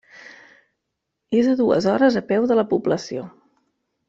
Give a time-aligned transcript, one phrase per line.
[1.41, 3.29] És a dues hores a peu de la població.